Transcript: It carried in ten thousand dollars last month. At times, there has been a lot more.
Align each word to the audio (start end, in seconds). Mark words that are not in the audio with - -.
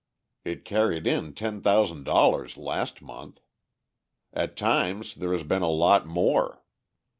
It 0.43 0.65
carried 0.65 1.05
in 1.05 1.35
ten 1.35 1.61
thousand 1.61 2.05
dollars 2.05 2.57
last 2.57 3.03
month. 3.03 3.39
At 4.33 4.57
times, 4.57 5.13
there 5.13 5.31
has 5.33 5.43
been 5.43 5.61
a 5.61 5.69
lot 5.69 6.07
more. 6.07 6.63